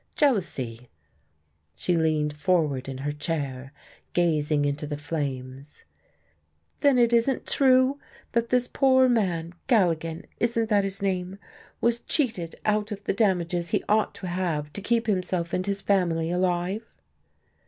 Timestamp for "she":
1.75-1.95